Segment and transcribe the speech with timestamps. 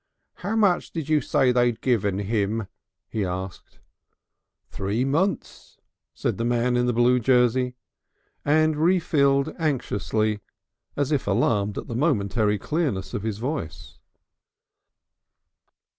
[0.37, 2.65] "How much did you say they'd given him?"
[3.07, 3.77] he asked.
[4.71, 5.77] "Three munce,"
[6.15, 7.75] said the man in the blue jersey,
[8.43, 10.39] and refilled anxiously,
[10.95, 13.99] as if alarmed at the momentary clearness of his voice.